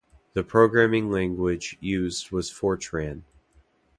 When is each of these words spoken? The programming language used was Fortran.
The 0.33 0.41
programming 0.43 1.11
language 1.11 1.77
used 1.79 2.31
was 2.31 2.49
Fortran. 2.51 3.21